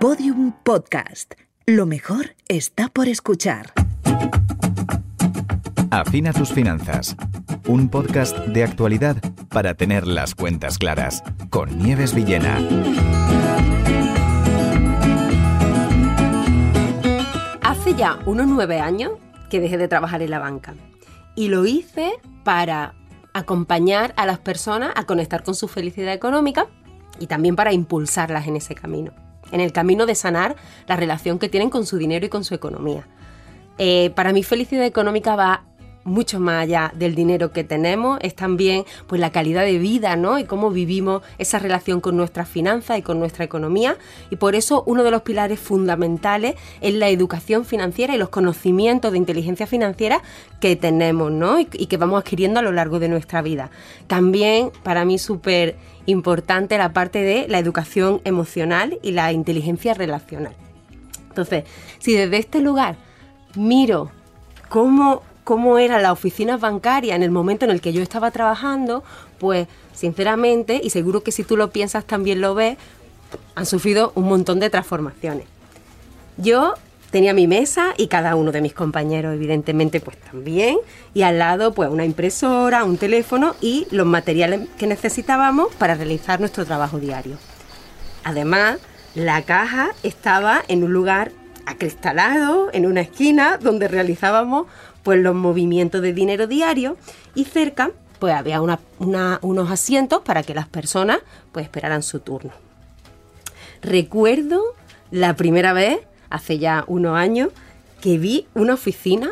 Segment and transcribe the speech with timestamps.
[0.00, 1.32] Podium Podcast.
[1.64, 3.72] Lo mejor está por escuchar.
[5.90, 7.16] Afina tus finanzas.
[7.66, 9.16] Un podcast de actualidad
[9.48, 11.24] para tener las cuentas claras.
[11.48, 12.58] Con Nieves Villena.
[17.62, 19.12] Hace ya unos nueve años
[19.48, 20.74] que dejé de trabajar en la banca.
[21.34, 22.12] Y lo hice
[22.44, 22.94] para
[23.32, 26.66] acompañar a las personas a conectar con su felicidad económica
[27.18, 29.12] y también para impulsarlas en ese camino,
[29.52, 32.54] en el camino de sanar la relación que tienen con su dinero y con su
[32.54, 33.06] economía.
[33.78, 35.64] Eh, para mí felicidad económica va
[36.06, 40.38] mucho más allá del dinero que tenemos, es también pues la calidad de vida, ¿no?
[40.38, 43.98] Y cómo vivimos esa relación con nuestras finanzas y con nuestra economía.
[44.30, 49.12] Y por eso uno de los pilares fundamentales es la educación financiera y los conocimientos
[49.12, 50.22] de inteligencia financiera
[50.60, 51.60] que tenemos, ¿no?
[51.60, 53.70] Y, y que vamos adquiriendo a lo largo de nuestra vida.
[54.06, 55.76] También para mí súper
[56.06, 60.54] importante la parte de la educación emocional y la inteligencia relacional.
[61.28, 61.64] Entonces,
[61.98, 62.96] si desde este lugar
[63.56, 64.10] miro
[64.68, 69.04] cómo cómo era la oficina bancaria en el momento en el que yo estaba trabajando,
[69.38, 72.76] pues sinceramente, y seguro que si tú lo piensas también lo ves,
[73.54, 75.46] han sufrido un montón de transformaciones.
[76.36, 76.74] Yo
[77.12, 80.78] tenía mi mesa y cada uno de mis compañeros evidentemente pues también
[81.14, 86.40] y al lado pues una impresora, un teléfono y los materiales que necesitábamos para realizar
[86.40, 87.36] nuestro trabajo diario.
[88.24, 88.78] Además,
[89.14, 91.30] la caja estaba en un lugar
[91.66, 94.66] acristalado, en una esquina donde realizábamos
[95.06, 96.96] pues los movimientos de dinero diario
[97.36, 101.18] y cerca pues había unos asientos para que las personas
[101.52, 102.50] pues esperaran su turno.
[103.82, 104.64] Recuerdo
[105.12, 107.50] la primera vez, hace ya unos años,
[108.00, 109.30] que vi una oficina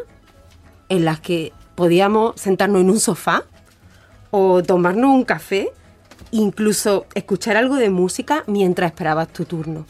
[0.89, 3.43] en la que podíamos sentarnos en un sofá
[4.31, 5.73] o tomarnos un café,
[6.31, 9.87] incluso escuchar algo de música mientras esperabas tu turno.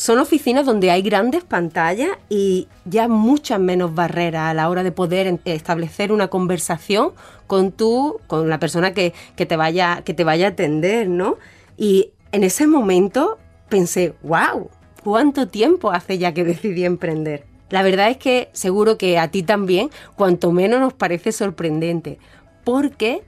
[0.00, 4.92] Son oficinas donde hay grandes pantallas y ya muchas menos barreras a la hora de
[4.92, 7.12] poder establecer una conversación
[7.46, 11.36] con tú, con la persona que, te vaya, que te vaya a atender, ¿no?
[11.76, 13.36] Y en ese momento
[13.68, 14.70] pensé, wow,
[15.04, 17.44] ¿cuánto tiempo hace ya que decidí emprender?
[17.68, 22.18] La verdad es que seguro que a ti también, cuanto menos nos parece sorprendente,
[22.64, 23.22] porque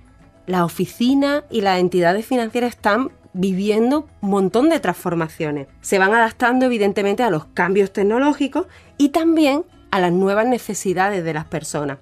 [0.46, 5.68] la oficina y las entidades financieras están viviendo un montón de transformaciones.
[5.80, 8.66] Se van adaptando evidentemente a los cambios tecnológicos
[8.98, 11.98] y también a las nuevas necesidades de las personas.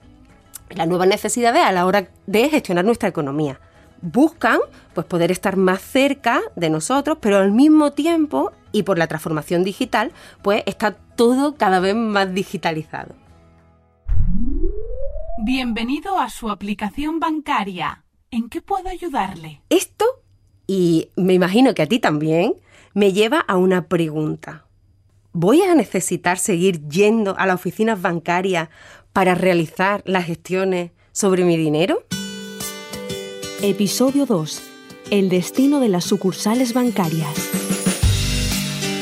[0.71, 3.61] Las nuevas necesidades a la hora de gestionar nuestra economía.
[4.03, 4.61] Buscan
[4.95, 9.65] pues poder estar más cerca de nosotros, pero al mismo tiempo y por la transformación
[9.65, 10.13] digital,
[10.43, 13.15] pues está todo cada vez más digitalizado.
[15.43, 18.05] Bienvenido a su aplicación bancaria.
[18.31, 19.63] ¿En qué puedo ayudarle?
[19.69, 20.05] Esto
[20.71, 22.55] y me imagino que a ti también,
[22.95, 24.67] me lleva a una pregunta.
[25.33, 28.69] ¿Voy a necesitar seguir yendo a las oficinas bancarias
[29.13, 32.05] para realizar las gestiones sobre mi dinero?
[33.63, 34.63] Episodio 2.
[35.11, 37.35] El destino de las sucursales bancarias.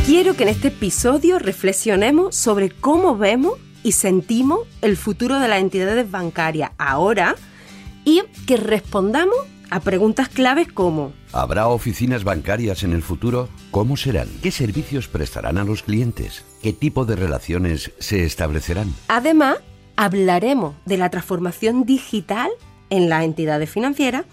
[0.07, 5.61] Quiero que en este episodio reflexionemos sobre cómo vemos y sentimos el futuro de las
[5.61, 7.37] entidades bancarias ahora
[8.07, 9.37] y que respondamos
[9.69, 13.49] a preguntas claves como ¿Habrá oficinas bancarias en el futuro?
[13.71, 14.29] ¿Cómo serán?
[14.43, 16.45] ¿Qué servicios prestarán a los clientes?
[16.63, 18.95] ¿Qué tipo de relaciones se establecerán?
[19.09, 19.59] Además,
[19.97, 22.51] hablaremos de la transformación digital
[22.89, 24.25] en las entidades financieras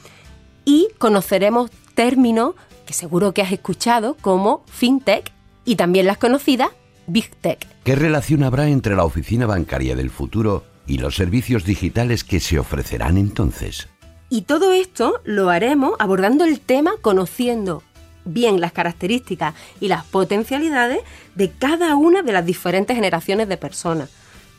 [0.63, 5.31] y conoceremos términos que seguro que has escuchado como fintech
[5.65, 6.69] y también las conocidas
[7.07, 7.67] big tech.
[7.83, 12.57] ¿Qué relación habrá entre la oficina bancaria del futuro y los servicios digitales que se
[12.57, 13.89] ofrecerán entonces?
[14.29, 17.83] Y todo esto lo haremos abordando el tema conociendo
[18.25, 20.99] bien las características y las potencialidades
[21.35, 24.09] de cada una de las diferentes generaciones de personas,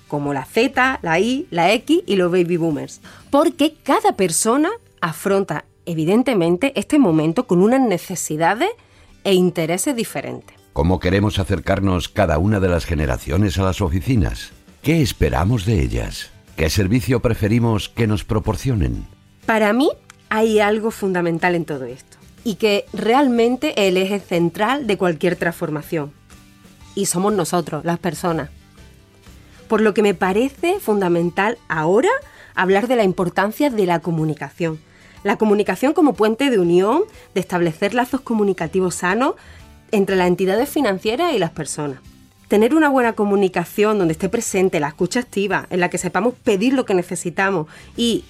[0.08, 3.00] como la Z, la Y, la X y los baby boomers,
[3.30, 8.70] porque cada persona afronta evidentemente este momento con unas necesidades
[9.24, 10.56] e intereses diferentes.
[10.72, 14.52] ¿Cómo queremos acercarnos cada una de las generaciones a las oficinas?
[14.82, 16.30] ¿Qué esperamos de ellas?
[16.56, 19.15] ¿Qué servicio preferimos que nos proporcionen?
[19.46, 19.88] Para mí
[20.28, 26.12] hay algo fundamental en todo esto y que realmente el eje central de cualquier transformación.
[26.96, 28.50] Y somos nosotros, las personas.
[29.68, 32.08] Por lo que me parece fundamental ahora
[32.56, 34.80] hablar de la importancia de la comunicación.
[35.22, 37.02] La comunicación como puente de unión,
[37.34, 39.34] de establecer lazos comunicativos sanos
[39.92, 42.00] entre las entidades financieras y las personas.
[42.48, 46.74] Tener una buena comunicación donde esté presente la escucha activa, en la que sepamos pedir
[46.74, 47.66] lo que necesitamos
[47.96, 48.24] y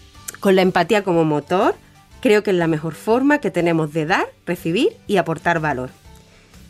[0.47, 1.75] con la empatía como motor,
[2.21, 5.91] creo que es la mejor forma que tenemos de dar, recibir y aportar valor.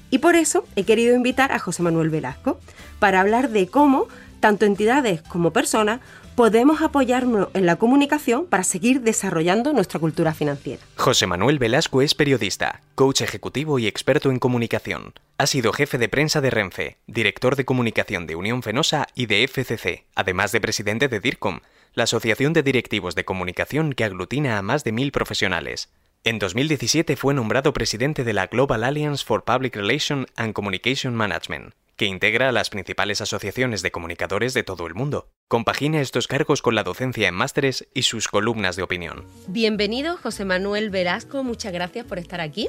[0.09, 2.59] Y por eso he querido invitar a José Manuel Velasco
[3.01, 4.09] para hablar de cómo
[4.41, 6.01] tanto entidades como personas
[6.37, 10.83] podemos apoyarnos en la comunicación para seguir desarrollando nuestra cultura financiera.
[10.97, 15.15] José Manuel Velasco es periodista, coach ejecutivo y experto en comunicación.
[15.39, 19.49] Ha sido jefe de prensa de Renfe, director de comunicación de Unión Fenosa y de
[19.49, 21.61] FCC, además de presidente de DIRCOM,
[21.95, 25.89] la Asociación de Directivos de Comunicación que aglutina a más de mil profesionales.
[26.25, 31.73] En 2017 fue nombrado presidente de la Global Alliance for Public Relations and Communication Management,
[31.97, 35.31] que integra a las principales asociaciones de comunicadores de todo el mundo.
[35.49, 39.25] Compagina estos cargos con la docencia en másteres y sus columnas de opinión.
[39.49, 41.43] Bienvenido, José Manuel Velasco.
[41.43, 42.69] Muchas gracias por estar aquí.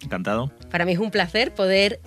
[0.00, 0.52] Encantado.
[0.70, 2.00] Para mí es un placer poder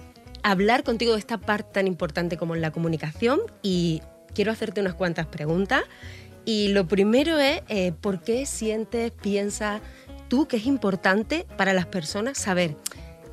[0.44, 4.02] hablar contigo de esta parte tan importante como la comunicación y
[4.34, 5.84] quiero hacerte unas cuantas preguntas.
[6.46, 9.82] Y lo primero es, eh, ¿por qué sientes, piensas
[10.30, 12.78] tú que es importante para las personas saber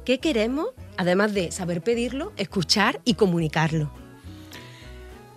[0.05, 3.91] qué queremos además de saber pedirlo, escuchar y comunicarlo.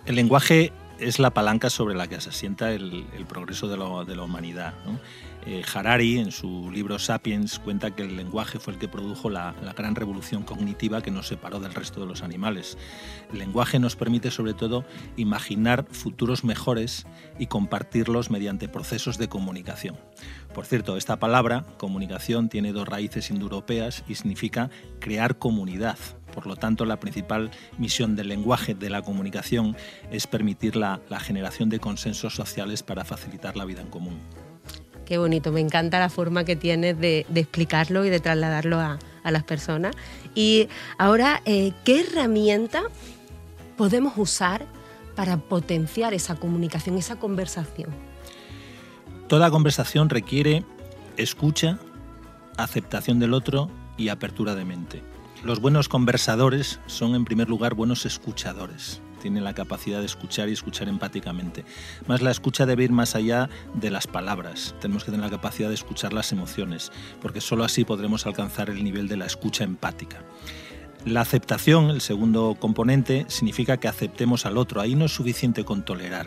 [0.04, 4.74] El lenguaje es la palanca sobre la que se asienta el, progreso de, la humanidad.
[5.44, 9.54] Eh, Harari, en su libro Sapiens, cuenta que el lenguaje fue el que produjo la,
[9.76, 12.78] gran revolución cognitiva que nos separó del resto de los animales.
[13.32, 14.84] El lenguaje nos permite sobre todo
[15.16, 17.06] imaginar futuros mejores
[17.40, 19.96] y compartirlos mediante procesos de comunicación.
[20.54, 25.98] Por cierto, esta palabra, comunicación, tiene dos raíces indoeuropeas y significa crear comunidad.
[26.32, 29.76] Por lo tanto, la principal misión del lenguaje de la comunicación
[30.10, 34.18] es permitir la, generación de consensos sociales para facilitar la vida en común.
[35.12, 39.42] Qué bonito, me encanta la forma que tienes de, explicarlo y de trasladarlo a, las
[39.44, 39.94] personas.
[40.34, 42.84] Y ahora, eh, ¿qué herramienta
[43.76, 44.64] podemos usar
[45.14, 47.90] para potenciar esa comunicación, esa conversación?
[49.28, 50.64] Toda conversación requiere
[51.18, 51.78] escucha,
[52.56, 55.02] aceptación del otro y apertura de mente.
[55.44, 59.02] Los buenos conversadores son en primer lugar buenos escuchadores.
[59.22, 61.64] Tienen la capacidad de escuchar y escuchar empáticamente.
[62.08, 64.74] Más la escucha debe ir más allá de las palabras.
[64.80, 66.90] Tenemos que tener la capacidad de escuchar las emociones,
[67.20, 70.24] porque sólo así podremos alcanzar el nivel de la escucha empática.
[71.04, 74.80] La aceptación, el segundo componente, significa que aceptemos al otro.
[74.80, 76.26] Ahí no es suficiente con tolerar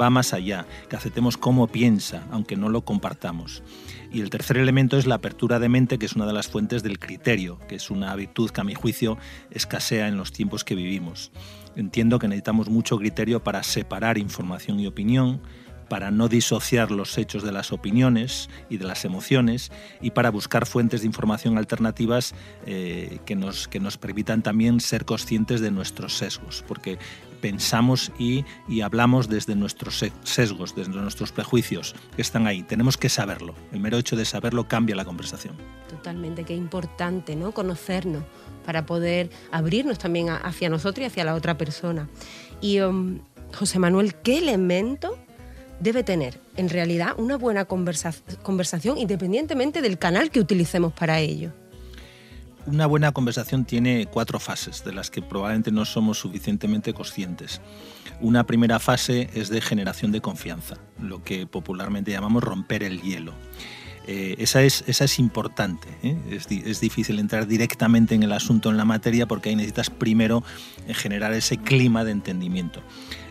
[0.00, 3.62] va más allá, que aceptemos cómo piensa, aunque no lo compartamos.
[4.12, 6.82] Y el tercer elemento es la apertura de mente, que es una de las fuentes
[6.82, 9.18] del criterio, que es una virtud que a mi juicio
[9.50, 11.32] escasea en los tiempos que vivimos.
[11.74, 15.40] Entiendo que necesitamos mucho criterio para separar información y opinión,
[15.88, 19.70] para no disociar los hechos de las opiniones y de las emociones
[20.00, 22.34] y para buscar fuentes de información alternativas
[22.66, 26.98] eh, que, nos, que nos permitan también ser conscientes de nuestros sesgos, porque
[27.44, 32.62] pensamos y, y, hablamos desde nuestros sesgos, desde nuestros prejuicios que están ahí.
[32.62, 33.54] Tenemos que saberlo.
[33.70, 35.54] El mero hecho de saberlo cambia la conversación.
[35.90, 37.52] Totalmente, qué importante, ¿no?
[37.52, 38.24] Conocernos
[38.64, 42.08] para poder abrirnos también hacia nosotros y hacia la otra persona.
[42.62, 43.18] Y um,
[43.52, 45.18] José Manuel, ¿qué elemento
[45.80, 51.52] debe tener en realidad una buena conversación independientemente del canal que utilicemos para ello.
[52.66, 57.60] Una buena conversación tiene cuatro fases de las que probablemente no somos suficientemente conscientes.
[58.20, 63.34] Una primera fase es de generación de confianza, lo que popularmente llamamos romper el hielo.
[64.06, 65.88] Eh, esa, es, esa es importante.
[66.02, 66.16] ¿eh?
[66.30, 70.42] Es, difícil entrar directamente en el asunto, en la materia, porque ahí necesitas primero
[70.86, 72.82] eh, generar ese clima de entendimiento.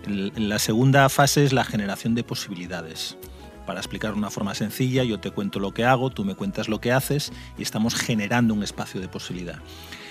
[0.08, 3.18] La segunda fase es la generación de posibilidades.
[3.66, 6.68] Para explicar de una forma sencilla, yo te cuento lo que hago, tú me cuentas
[6.68, 9.60] lo que haces y estamos generando un espacio de posibilidad.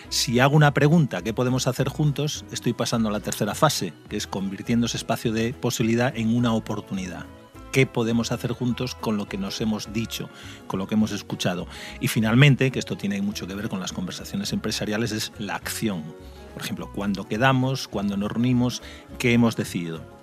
[0.08, 2.44] Si hago una pregunta, ¿qué podemos hacer juntos?
[2.52, 6.52] Estoy pasando a la tercera fase, que es convirtiendo ese espacio de posibilidad en una
[6.52, 7.26] oportunidad
[7.72, 10.28] qué podemos hacer juntos con lo que nos hemos dicho,
[10.66, 11.66] con lo que hemos escuchado.
[12.00, 16.04] Y finalmente, que esto tiene mucho que ver con las conversaciones empresariales, es la acción.
[16.52, 18.82] Por ejemplo, cuándo quedamos, cuándo nos reunimos,
[19.18, 20.21] qué hemos decidido.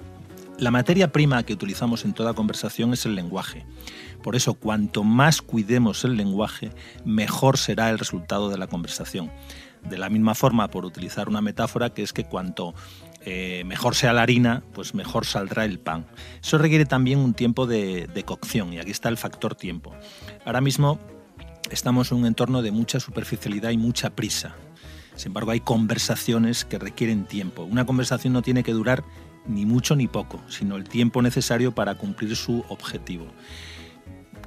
[0.60, 3.66] La materia prima que utilizamos en toda conversación es el lenguaje.
[4.22, 6.72] Por eso, cuanto más cuidemos el lenguaje,
[7.06, 9.32] mejor será el resultado de la conversación.
[9.89, 12.74] De la misma forma, por utilizar una metáfora, que es que cuanto
[13.22, 16.08] eh, mejor sea la harina, pues mejor saldrá el pan.
[16.44, 19.96] Eso requiere también un tiempo de, de cocción y aquí está el factor tiempo.
[20.44, 21.00] Ahora mismo
[21.72, 24.58] estamos en un entorno de mucha superficialidad y mucha prisa.
[25.16, 27.63] Sin embargo, hay conversaciones que requieren tiempo.
[27.63, 29.06] Una conversación no tiene que durar
[29.48, 33.27] ni mucho ni poco, sino el tiempo necesario para cumplir su objetivo.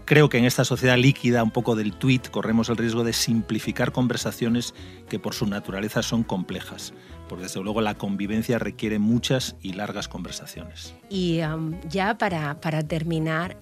[0.05, 3.93] Creo que en esta sociedad líquida, un poco del tweet, corremos el riesgo de simplificar
[3.93, 4.75] conversaciones
[5.09, 6.93] que por su naturaleza son complejas,
[7.29, 10.95] porque desde luego la convivencia requiere muchas y largas conversaciones.
[11.09, 11.41] Y
[11.89, 13.57] ya para, para terminar,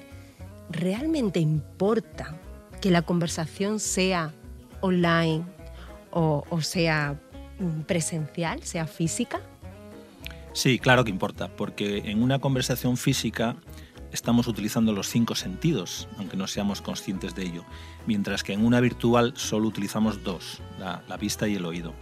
[0.71, 2.41] ¿realmente importa
[2.81, 4.33] que la conversación sea
[4.81, 5.45] online
[6.11, 7.21] o, sea
[7.87, 9.41] presencial, sea física?
[10.53, 13.57] Sí, claro que importa, porque en una conversación física
[14.13, 17.65] estamos utilizando los cinco sentidos, aunque no seamos conscientes de ello,
[18.07, 21.95] mientras que en una virtual solo utilizamos dos, la, vista y el oído.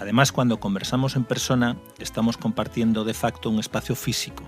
[0.00, 4.42] Además, cuando conversamos en persona, estamos compartiendo de facto un espacio físico,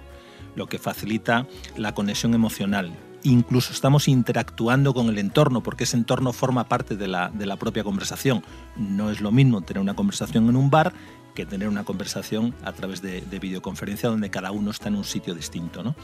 [0.57, 2.93] lo que facilita la conexión emocional.
[3.23, 7.57] Incluso estamos interactuando con el entorno, porque ese entorno forma parte de la, de la
[7.57, 8.45] propia conversación.
[8.77, 10.93] No es lo mismo tener una conversación en un bar
[11.39, 15.05] que tener una conversación a través de, de videoconferencia donde cada uno está en un
[15.05, 15.85] sitio distinto.
[15.85, 15.95] ¿no?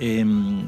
[0.00, 0.24] Eh,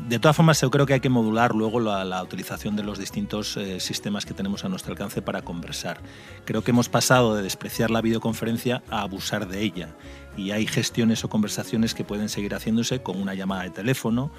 [0.09, 3.01] de todas formas, yo creo que hay que modular luego la, la utilización de los
[3.01, 5.99] distintos eh, sistemas que tenemos a nuestro alcance para conversar.
[6.45, 9.97] Creo que hemos pasado de despreciar la videoconferencia a abusar de ella
[10.37, 14.31] y hay gestiones o conversaciones que pueden seguir haciéndose con una llamada de teléfono,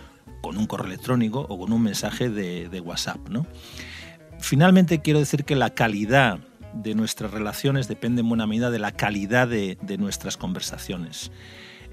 [0.41, 3.27] con un correo electrónico o con un mensaje de, de WhatsApp.
[3.27, 3.46] ¿no?
[4.39, 6.39] Finalmente, quiero decir que la calidad
[6.74, 11.32] de nuestras relaciones depende en buena medida de la calidad de, nuestras conversaciones.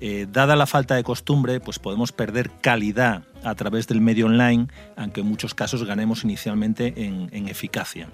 [0.01, 4.69] Eh, dada la falta de costumbre, pues podemos perder calidad a través del medio online,
[4.97, 8.09] aunque en muchos casos ganemos inicialmente en, eficacia.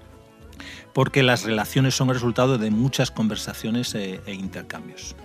[0.93, 5.15] Porque las relaciones son el resultado de muchas conversaciones e, e intercambios.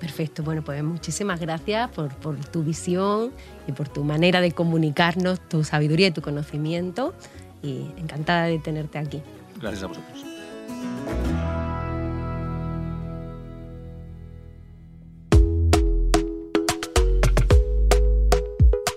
[0.00, 3.32] Perfecto, bueno, pues muchísimas gracias por, por, tu visión
[3.68, 7.14] y por tu manera de comunicarnos, tu sabiduría y tu conocimiento.
[7.62, 9.22] Y encantada de tenerte aquí.
[9.62, 10.24] Gracias a vosotros.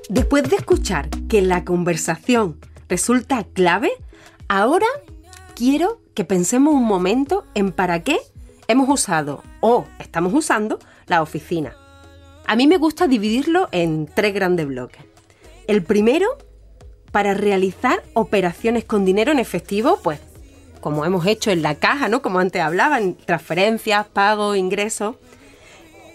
[0.09, 2.57] Después de escuchar que la conversación
[2.89, 3.91] resulta clave,
[4.47, 4.87] ahora
[5.55, 8.17] quiero que pensemos un momento en para qué
[8.67, 11.75] hemos usado o estamos usando la oficina.
[12.47, 15.03] A mí me gusta dividirlo en tres grandes bloques.
[15.67, 16.27] El primero,
[17.11, 20.19] para realizar operaciones con dinero en efectivo, pues
[20.85, 22.21] como hemos hecho en la caja, ¿no?
[22.21, 25.15] Como antes hablaba, en transferencias, pagos, ingresos.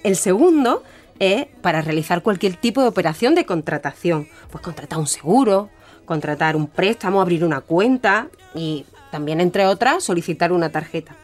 [0.05, 0.85] El segundo,
[1.19, 4.29] es para realizar cualquier tipo de operación de contratación.
[4.49, 5.71] Pues contratar un seguro,
[6.05, 11.17] contratar un préstamo, abrir una cuenta y también, entre otras, solicitar una tarjeta.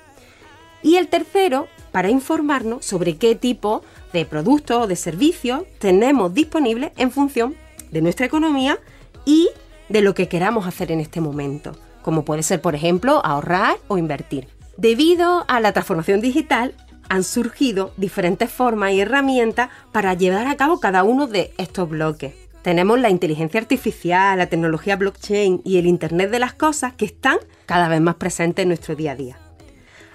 [0.82, 6.90] Y el tercero, para informarnos sobre qué tipo de productos o de servicios tenemos disponibles
[6.96, 7.54] en función
[7.92, 8.80] de nuestra economía
[9.24, 9.50] y
[9.88, 13.98] de lo que queramos hacer en este momento, como puede ser, por ejemplo, ahorrar o
[13.98, 14.46] invertir.
[14.76, 16.72] Debido a la transformación digital,
[17.08, 22.32] han surgido diferentes formas y herramientas para llevar a cabo cada uno de estos bloques.
[22.62, 27.38] Tenemos la inteligencia artificial, la tecnología blockchain y el Internet de las Cosas que están
[27.66, 29.38] cada vez más presentes en nuestro día a día.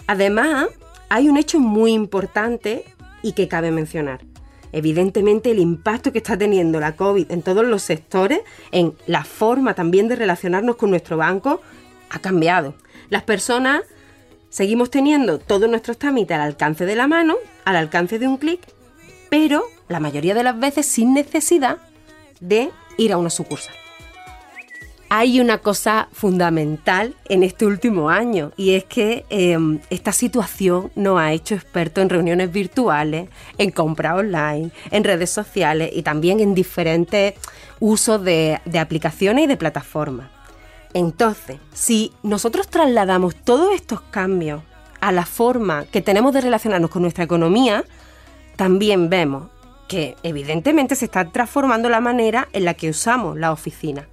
[0.07, 0.67] Además,
[1.09, 2.85] hay un hecho muy importante
[3.21, 4.21] y que cabe mencionar.
[4.71, 8.39] Evidentemente el impacto que está teniendo la COVID en todos los sectores,
[8.71, 11.59] en la forma también de relacionarnos con nuestro banco,
[12.11, 12.75] ha cambiado.
[13.09, 13.81] Las personas
[14.49, 18.61] seguimos teniendo todos nuestros trámites al alcance de la mano, al alcance de un clic,
[19.29, 21.77] pero la mayoría de las veces sin necesidad
[22.39, 23.73] de ir a una sucursal.
[25.13, 29.57] Hay una cosa fundamental en este último año y es que eh,
[29.89, 35.91] esta situación nos ha hecho expertos en reuniones virtuales, en compra online, en redes sociales
[35.93, 37.33] y también en diferentes
[37.81, 40.29] usos de aplicaciones y de plataformas.
[40.93, 44.61] Entonces, si nosotros trasladamos todos estos cambios
[44.99, 47.85] a la forma que tenemos de relacionarnos con nuestra economía,
[48.55, 49.49] también vemos
[49.87, 54.07] que evidentemente se está transformando la manera en la que usamos la oficina.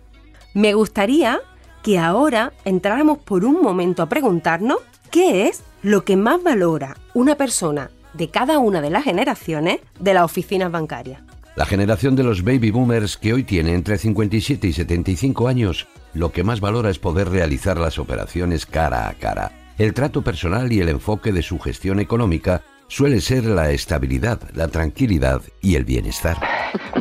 [0.55, 1.41] Me gustaría
[1.83, 4.79] que ahora entráramos por un momento a preguntarnos
[5.11, 10.15] qué es lo que más valora una persona de cada una de las generaciones de
[10.15, 11.23] las oficinas bancarias.
[11.55, 16.33] La generación de los baby boomers que hoy tiene entre 57 y 75 años, lo
[16.33, 19.53] que más valora es poder realizar las operaciones cara a cara.
[19.79, 24.69] El trato personal y el enfoque de su gestión económica suele ser la estabilidad, la
[24.69, 26.37] tranquilidad y el bienestar.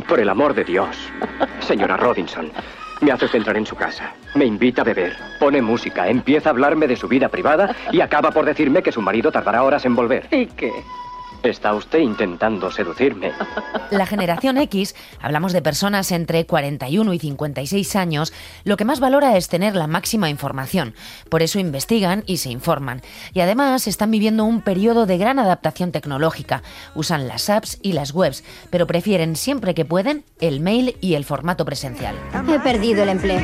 [0.08, 0.96] Por el amor de Dios,
[1.60, 2.52] señora Robinson,
[3.00, 6.86] me hace entrar en su casa, me invita a beber, pone música, empieza a hablarme
[6.86, 10.26] de su vida privada y acaba por decirme que su marido tardará horas en volver.
[10.30, 10.70] ¿Y qué?
[11.42, 13.32] Está usted intentando seducirme.
[13.90, 18.32] La generación X, hablamos de personas entre 41 y 56 años,
[18.64, 20.94] lo que más valora es tener la máxima información.
[21.30, 23.02] Por eso investigan y se informan.
[23.32, 26.62] Y además están viviendo un periodo de gran adaptación tecnológica.
[26.94, 31.24] Usan las apps y las webs, pero prefieren siempre que pueden el mail y el
[31.24, 32.16] formato presencial.
[32.48, 33.40] He perdido el empleo.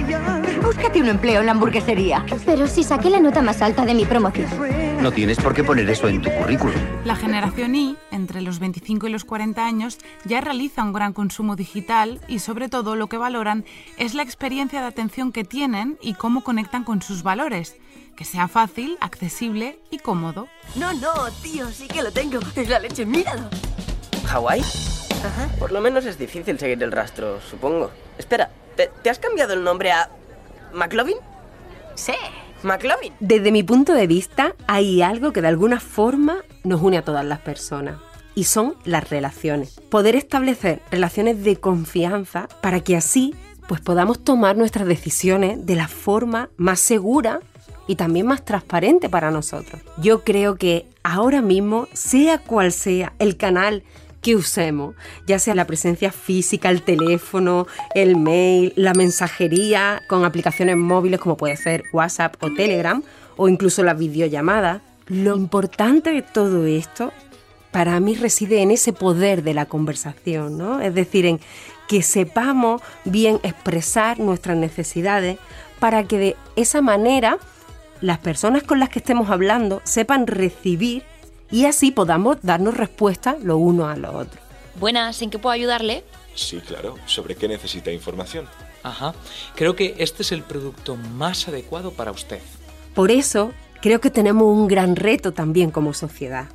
[0.63, 2.25] Búscate un empleo en la hamburguesería.
[2.45, 4.94] Pero si saqué la nota más alta de mi promoción.
[5.05, 6.81] No tienes por qué poner eso en tu currículum.
[7.05, 11.57] La generación Y, entre los 25 y los 40 años, ya realiza un gran consumo
[11.57, 13.67] digital y sobre todo lo que valoran
[13.99, 17.77] es la experiencia de atención que tienen y cómo conectan con sus valores.
[18.17, 20.49] que sea fácil, accesible y cómodo.
[20.75, 22.41] No, no, tío, sí que lo tengo.
[22.57, 23.51] Es la leche, míralo.
[24.25, 24.63] ¿Hawái?
[24.63, 25.49] Ajá.
[25.59, 27.91] Por lo menos es difícil seguir el rastro, supongo.
[28.17, 30.09] Espera, ¿te, te has cambiado el nombre a.
[30.73, 31.19] ¿McLovin?
[31.95, 32.15] Sí.
[32.65, 33.13] ¿McLovin?
[33.21, 37.25] Desde mi punto de vista, hay algo que de alguna forma nos une a todas
[37.25, 37.99] las personas.
[38.35, 39.81] Y son las relaciones.
[39.91, 43.35] Poder establecer relaciones de confianza para que así
[43.69, 47.41] pues podamos tomar nuestras decisiones de la forma más segura
[47.87, 49.81] y también más transparente para nosotros.
[49.99, 53.83] Yo creo que ahora mismo, sea cual sea el canal
[54.25, 60.79] que usemos, ya sea la presencia física, el teléfono, el mail, la mensajería con aplicaciones
[60.79, 63.03] móviles como puede ser WhatsApp o Telegram,
[63.37, 67.13] o incluso las videollamadas, lo importante de todo esto
[67.71, 70.81] para mí reside en ese poder de la conversación, ¿no?
[70.81, 71.39] Es decir, en
[71.87, 75.39] que sepamos bien expresar nuestras necesidades
[75.81, 77.37] para que de esa manera
[78.01, 81.03] las personas con las que estemos hablando sepan recibir
[81.55, 84.41] y así podamos darnos respuesta lo uno a lo otro.
[84.81, 86.03] Buenas, ¿en qué puedo ayudarle?
[86.35, 86.97] Sí, claro.
[87.07, 88.49] ¿Sobre qué necesita información?
[88.83, 89.15] Ajá.
[89.55, 92.41] Creo que este es el producto más adecuado para usted.
[92.93, 96.47] Por eso, creo que tenemos un gran reto también como sociedad,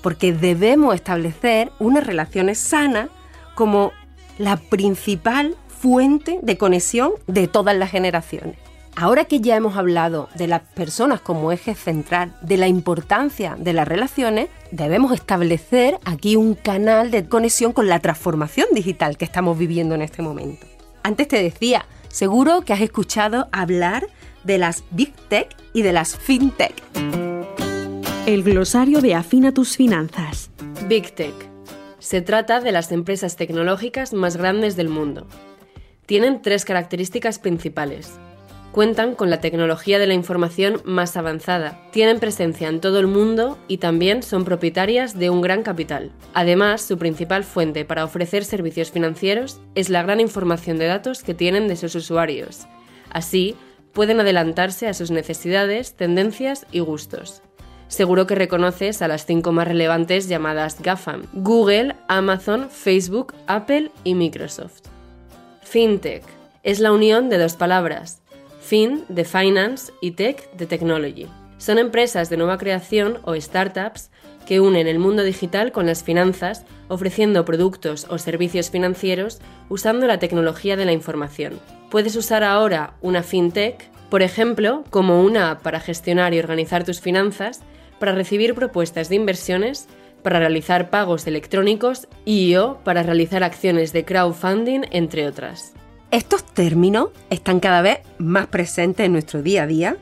[0.00, 3.10] porque debemos establecer unas relaciones sanas
[3.54, 3.92] como
[4.38, 8.56] la principal fuente de conexión de todas las generaciones.
[8.94, 13.72] Ahora que ya hemos hablado de las personas como eje central, de la importancia de
[13.72, 19.56] las relaciones, debemos establecer aquí un canal de conexión con la transformación digital que estamos
[19.56, 20.66] viviendo en este momento.
[21.02, 24.06] Antes te decía, seguro que has escuchado hablar
[24.44, 26.74] de las Big Tech y de las FinTech.
[28.26, 30.50] El glosario de Afina tus finanzas.
[30.86, 31.34] Big Tech.
[31.98, 35.26] Se trata de las empresas tecnológicas más grandes del mundo.
[36.04, 38.18] Tienen tres características principales
[38.72, 43.58] cuentan con la tecnología de la información más avanzada, tienen presencia en todo el mundo
[43.68, 46.10] y también son propietarias de un gran capital.
[46.32, 51.34] Además, su principal fuente para ofrecer servicios financieros es la gran información de datos que
[51.34, 52.66] tienen de sus usuarios.
[53.10, 53.54] Así,
[53.92, 57.42] pueden adelantarse a sus necesidades, tendencias y gustos.
[57.88, 64.14] Seguro que reconoces a las cinco más relevantes llamadas GAFAM, Google, Amazon, Facebook, Apple y
[64.14, 64.80] Microsoft.
[65.60, 66.24] FinTech
[66.62, 68.21] es la unión de dos palabras,
[68.62, 71.26] Fin de Finance y Tech de Technology.
[71.58, 74.10] Son empresas de nueva creación o startups
[74.46, 80.18] que unen el mundo digital con las finanzas, ofreciendo productos o servicios financieros usando la
[80.18, 81.58] tecnología de la información.
[81.90, 87.00] Puedes usar ahora una fintech, por ejemplo, como una app para gestionar y organizar tus
[87.00, 87.62] finanzas,
[87.98, 89.88] para recibir propuestas de inversiones,
[90.22, 95.74] para realizar pagos electrónicos y o para realizar acciones de crowdfunding, entre otras.
[96.12, 99.96] Estos términos están cada vez más presentes en nuestro día a día,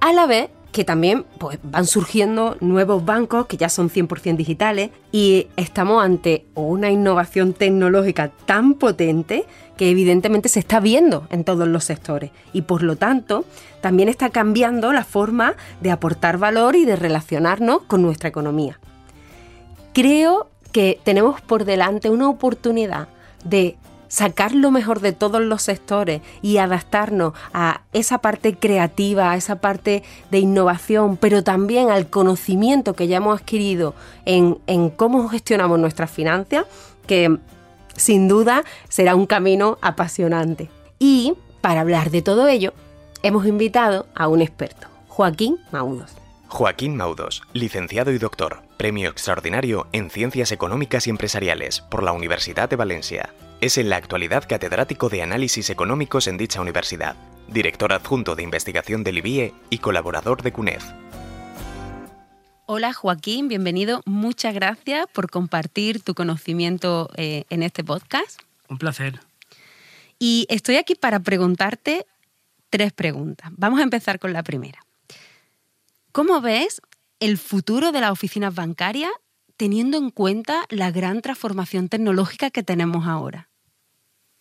[0.00, 4.90] a la vez que también pues, van surgiendo nuevos bancos que ya son 100% digitales
[5.12, 9.46] y estamos ante una innovación tecnológica tan potente
[9.78, 13.46] que evidentemente se está viendo en todos los sectores y por lo tanto
[13.80, 18.78] también está cambiando la forma de aportar valor y de relacionarnos con nuestra economía.
[19.94, 23.08] Creo que tenemos por delante una oportunidad
[23.42, 29.36] de sacar lo mejor de todos los sectores y adaptarnos a esa parte creativa, a
[29.36, 34.56] esa parte de innovación, pero también al conocimiento que ya hemos adquirido en,
[34.90, 36.66] cómo gestionamos nuestras finanzas,
[37.06, 37.38] que
[37.96, 40.70] sin duda será un camino apasionante.
[40.98, 42.72] Y para hablar de todo ello,
[43.22, 46.12] hemos invitado a un experto, Joaquín Maudos.
[46.48, 52.68] Joaquín Maudos, licenciado y doctor, premio extraordinario en Ciencias Económicas y Empresariales por la Universidad
[52.68, 53.32] de Valencia.
[53.60, 57.16] Es en la actualidad catedrático de Análisis Económicos en dicha universidad,
[57.48, 60.84] director adjunto de investigación del IBIE y colaborador de CUNEF.
[62.66, 64.02] Hola Joaquín, bienvenido.
[64.04, 68.42] Muchas gracias por compartir tu conocimiento eh, en este podcast.
[68.68, 69.20] Un placer.
[70.18, 72.06] Y estoy aquí para preguntarte
[72.70, 73.50] tres preguntas.
[73.56, 74.84] Vamos a empezar con la primera.
[76.12, 76.80] ¿Cómo ves
[77.20, 79.12] el futuro de las oficinas bancarias
[79.56, 83.48] teniendo en cuenta la gran transformación tecnológica que tenemos ahora?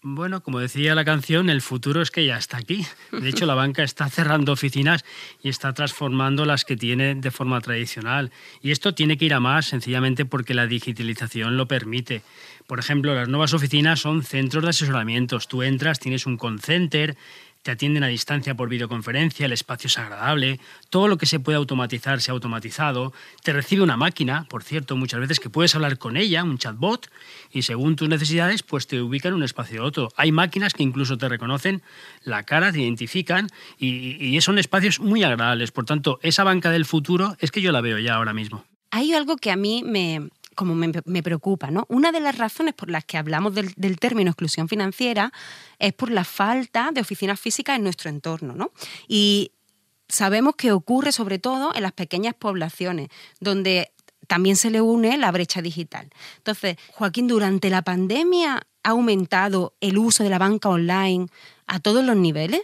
[0.07, 2.85] Bueno, como decía la canción, el futuro es que ya está aquí.
[3.11, 5.03] De hecho, la banca está cerrando oficinas
[5.41, 8.31] y está transformando las que tiene de forma tradicional.
[8.61, 12.21] Y esto tiene que ir a más, sencillamente porque la digitalización lo permite.
[12.67, 15.47] Por ejemplo, las nuevas oficinas son centros de asesoramientos.
[15.47, 17.17] Tú entras, tienes un call center,
[17.65, 20.59] te atienden a distancia por videoconferencia, el espacio es agradable,
[20.91, 24.95] todo lo que se puede automatizar se ha automatizado, te recibe una máquina, por cierto,
[24.95, 27.09] muchas veces que puedes hablar con ella, un chatbot,
[27.51, 30.09] y según tus necesidades, pues te ubica en un espacio u otro.
[30.15, 31.81] Hay máquinas que incluso te reconocen
[32.23, 33.47] la cara, te identifican,
[33.79, 35.71] y, y son espacios muy agradables.
[35.71, 38.63] Por tanto, esa banca del futuro es que yo la veo ya ahora mismo.
[38.91, 41.69] Hay algo que a mí me, como me, preocupa.
[41.69, 41.85] ¿no?
[41.89, 45.31] Una de las razones por las que hablamos del, término exclusión financiera
[45.77, 48.55] es por la falta de oficinas físicas en nuestro entorno.
[48.55, 48.71] ¿no?
[49.07, 49.51] Y
[50.07, 53.91] sabemos que ocurre sobre todo en las pequeñas poblaciones, donde
[54.27, 56.09] también se le une la brecha digital.
[56.37, 61.27] Entonces, Joaquín, durante la pandemia ha aumentado el uso de la banca online
[61.67, 62.61] a todos los niveles.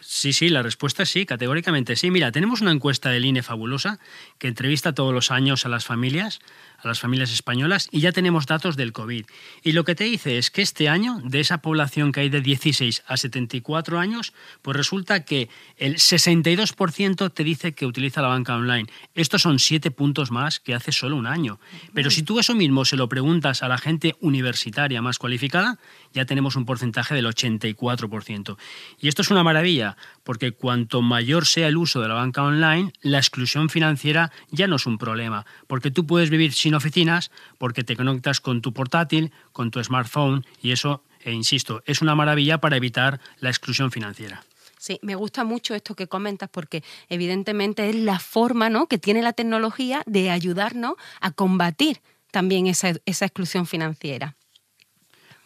[0.00, 2.10] Sí, sí, la respuesta es sí, categóricamente sí.
[2.10, 3.98] Mira, tenemos una encuesta del INE fabulosa
[4.38, 6.40] que entrevista todos los años a las familias
[6.84, 9.26] a las familias españolas y ya tenemos datos del COVID.
[9.62, 12.40] Y lo que te dice es que este año, de esa población que hay de
[12.40, 18.56] 16 a 74 años, pues resulta que el 62% te dice que utiliza la banca
[18.56, 18.88] online.
[19.14, 21.58] Estos son 7 puntos más que hace solo un año.
[21.92, 25.78] Pero si tú eso mismo se lo preguntas a la gente universitaria más cualificada,
[26.12, 28.56] ya tenemos un porcentaje del 84%.
[29.00, 32.92] Y esto es una maravilla, porque cuanto mayor sea el uso de la banca online,
[33.02, 37.84] la exclusión financiera ya no es un problema, porque tú puedes vivir sin oficinas porque
[37.84, 42.58] te conectas con tu portátil, con tu smartphone y eso, e insisto, es una maravilla
[42.58, 44.44] para evitar la exclusión financiera.
[44.78, 48.86] Sí, me gusta mucho esto que comentas porque evidentemente es la forma ¿no?
[48.86, 54.36] que tiene la tecnología de ayudarnos a combatir también esa, esa exclusión financiera.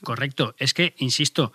[0.03, 1.53] Correcto, es que, insisto,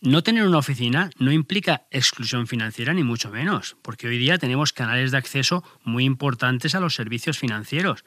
[0.00, 4.72] no tener una oficina no implica exclusión financiera ni mucho menos, porque hoy día tenemos
[4.72, 8.04] canales de acceso muy importantes a los servicios financieros.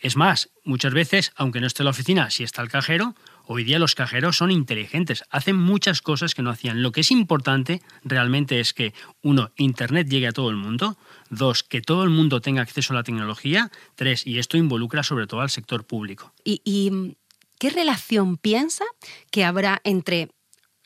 [0.00, 3.14] Es más, muchas veces, aunque no esté la oficina, si está el cajero,
[3.46, 6.82] hoy día los cajeros son inteligentes, hacen muchas cosas que no hacían.
[6.82, 10.98] Lo que es importante realmente es que, uno, Internet llegue a todo el mundo,
[11.30, 15.26] dos, que todo el mundo tenga acceso a la tecnología, tres, y esto involucra sobre
[15.26, 16.32] todo al sector público.
[16.44, 17.16] ¿Y,
[17.58, 18.84] qué relación piensa
[19.30, 20.28] que habrá entre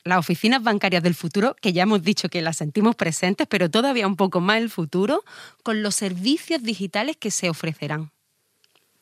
[0.03, 4.07] las oficinas bancarias del futuro, que ya hemos dicho que las sentimos presentes, pero todavía
[4.07, 5.23] un poco más el futuro,
[5.63, 8.11] con los servicios digitales que se ofrecerán?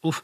[0.01, 0.21] Uf,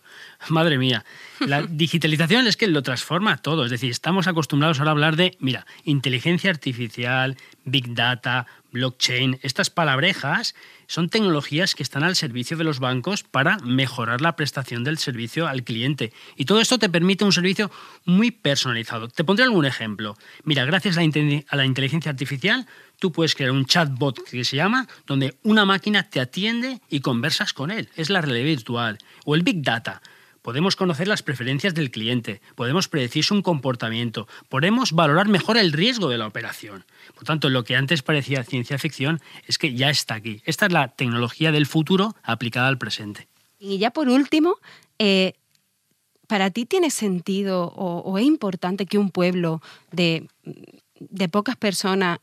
[0.48, 1.04] madre mía.
[1.40, 3.66] La digitalización es que lo transforma todo.
[3.66, 7.36] Es decir, estamos acostumbrados ahora a hablar de, mira, inteligencia artificial,
[7.66, 9.40] big data, blockchain.
[9.42, 10.56] Estas palabrejas
[10.88, 15.48] son tecnologías que están al servicio de los bancos para mejorar la prestación del servicio
[15.48, 16.14] al cliente.
[16.38, 17.70] Y todo esto te permite un servicio
[18.06, 19.10] muy personalizado.
[19.10, 20.18] Te pondré algún ejemplo.
[20.44, 22.66] Mira, gracias a la inteligencia artificial,
[23.00, 27.54] tú puedes crear un chatbot que se llama, donde una máquina te atiende y conversas
[27.54, 27.90] con él.
[27.96, 28.98] Es la realidad virtual.
[29.26, 30.02] O el Big Data.
[30.46, 36.08] Podemos conocer las preferencias del cliente, podemos predecir su comportamiento, podemos valorar mejor el riesgo
[36.08, 36.86] de la operación.
[37.16, 40.44] Por tanto, lo que antes parecía ciencia ficción es que ya está aquí.
[40.46, 43.28] Esta es la tecnología del futuro aplicada al presente.
[43.58, 44.58] Y ya por último,
[45.00, 45.34] eh,
[46.28, 50.28] ¿para ti tiene sentido o, es importante que un pueblo de,
[51.00, 52.20] de pocas personas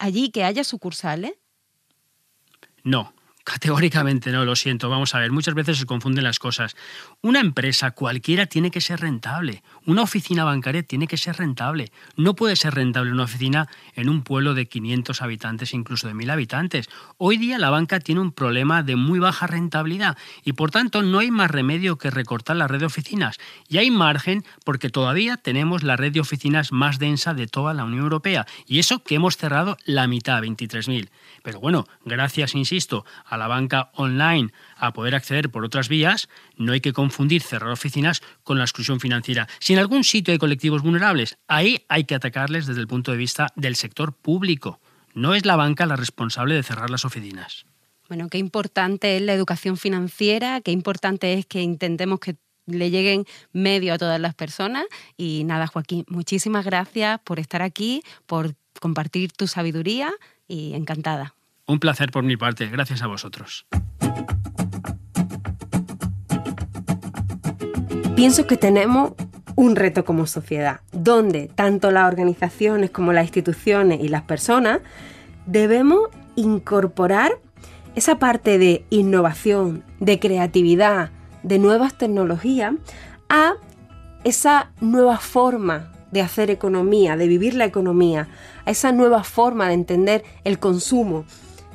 [0.00, 1.34] allí que haya sucursales?
[2.82, 3.12] No,
[3.44, 4.90] Categóricamente no, lo siento.
[4.90, 6.76] Vamos a ver, muchas veces se confunden las cosas.
[7.22, 9.62] Una empresa cualquiera tiene que ser rentable.
[9.86, 11.90] Una oficina bancaria tiene que ser rentable.
[12.16, 16.30] No puede ser rentable una oficina en un pueblo de 500 habitantes, incluso de 1000
[16.30, 16.88] habitantes.
[17.16, 21.18] Hoy día la banca tiene un problema de muy baja rentabilidad y por tanto no
[21.18, 23.38] hay más remedio que recortar la red de oficinas.
[23.68, 27.84] Y hay margen porque todavía tenemos la red de oficinas más densa de toda la
[27.84, 28.46] Unión Europea.
[28.66, 31.08] Y eso que hemos cerrado la mitad, 23.000.
[31.42, 36.72] Pero bueno, gracias, insisto, a la banca online a poder acceder por otras vías, no
[36.72, 39.48] hay que confundir cerrar oficinas con la exclusión financiera.
[39.58, 43.18] Si en algún sitio hay colectivos vulnerables, ahí hay que atacarles desde el punto de
[43.18, 44.80] vista del sector público.
[45.14, 47.66] No es la banca la responsable de cerrar las oficinas.
[48.08, 53.24] Bueno, qué importante es la educación financiera, qué importante es que intentemos que le lleguen
[53.52, 54.84] medio a todas las personas.
[55.16, 60.12] Y nada, Joaquín, muchísimas gracias por estar aquí, por compartir tu sabiduría
[60.50, 61.34] y encantada.
[61.66, 63.66] Un placer por mi parte, gracias a vosotros.
[68.16, 69.12] Pienso que tenemos
[69.54, 74.80] un reto como sociedad, donde tanto las organizaciones como las instituciones y las personas
[75.46, 77.32] debemos incorporar
[77.94, 81.10] esa parte de innovación, de creatividad,
[81.42, 82.74] de nuevas tecnologías
[83.28, 83.54] a
[84.24, 88.28] esa nueva forma de hacer economía, de vivir la economía,
[88.70, 91.24] esa nueva forma de entender el consumo,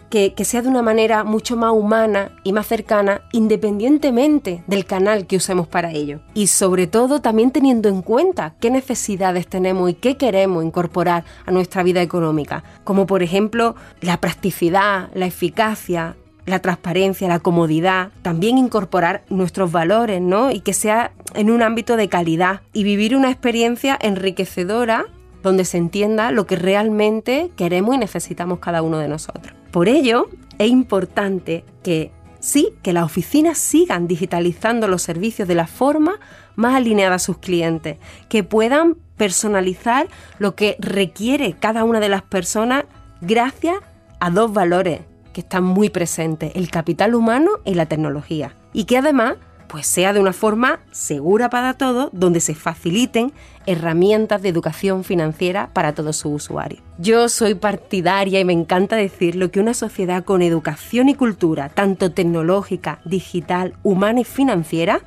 [0.10, 5.25] que, que, sea de una manera mucho más humana y más cercana, independientemente del canal
[5.25, 6.21] que usemos para ello.
[6.34, 11.51] Y sobre todo también teniendo en cuenta qué necesidades tenemos y qué queremos incorporar a
[11.51, 18.58] nuestra vida económica, como por ejemplo la practicidad, la eficacia, la transparencia, la comodidad, también
[18.58, 20.51] incorporar nuestros valores, ¿no?
[20.51, 25.05] Y que sea en un ámbito de calidad y vivir una experiencia enriquecedora
[25.45, 29.53] donde se entienda lo que realmente queremos y necesitamos cada uno de nosotros.
[29.69, 30.27] Por ello,
[30.58, 36.19] es importante que sí, que las oficinas sigan digitalizando los servicios de la forma
[36.55, 40.08] más alineada a sus clientes, que puedan personalizar
[40.39, 42.86] lo que requiere cada una de las personas
[43.21, 43.75] gracias
[44.19, 48.55] a dos valores que están muy presentes, el capital humano y la tecnología.
[48.73, 49.36] Y que además
[49.67, 53.34] pues sea de una forma segura para todos, donde se faciliten
[53.65, 56.82] herramientas de educación financiera para todos sus usuarios.
[56.97, 62.12] Yo soy partidaria y me encanta decirlo que una sociedad con educación y cultura, tanto
[62.12, 65.01] tecnológica, digital, humana y financiera,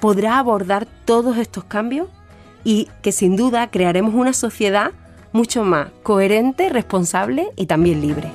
[0.00, 2.08] podrá abordar todos estos cambios
[2.64, 4.92] y que sin duda crearemos una sociedad
[5.32, 8.30] mucho más coherente, responsable y también libre.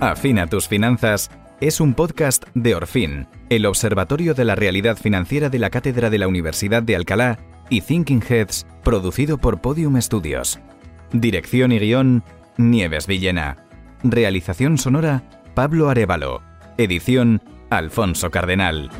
[0.00, 5.58] Afina tus finanzas es un podcast de Orfin, el Observatorio de la Realidad Financiera de
[5.58, 10.58] la Cátedra de la Universidad de Alcalá y Thinking Heads, producido por Podium Studios.
[11.12, 12.22] Dirección y guion,
[12.56, 13.64] Nieves Villena.
[14.02, 15.22] Realización sonora,
[15.54, 16.42] Pablo Arevalo.
[16.76, 18.90] Edición, Alfonso Cardenal.